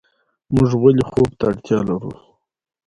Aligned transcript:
موږ 0.53 0.71
ولې 0.83 1.03
خوب 1.11 1.29
ته 1.39 1.43
اړتیا 1.49 1.79
لرو 1.87 2.11